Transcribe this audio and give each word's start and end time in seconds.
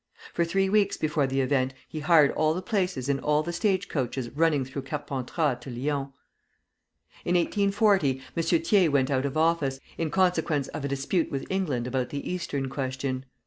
For 0.33 0.43
three 0.43 0.67
weeks 0.67 0.97
before 0.97 1.27
the 1.27 1.41
event 1.41 1.75
he 1.87 1.99
hired 1.99 2.31
all 2.31 2.55
the 2.55 2.61
places 2.63 3.07
in 3.07 3.19
all 3.19 3.43
the 3.43 3.53
stage 3.53 3.87
coaches 3.87 4.31
running 4.31 4.65
through 4.65 4.81
Carpentras 4.81 5.59
to 5.61 5.69
Lyons. 5.69 6.09
In 7.23 7.35
1840 7.35 8.19
M. 8.35 8.43
Thiers 8.43 8.89
went 8.89 9.11
out 9.11 9.27
of 9.27 9.37
office, 9.37 9.79
in 9.99 10.09
consequence 10.09 10.67
of 10.69 10.83
a 10.83 10.87
dispute 10.87 11.29
with 11.29 11.45
England 11.51 11.85
about 11.85 12.09
the 12.09 12.27
Eastern 12.27 12.67
Question. 12.67 13.25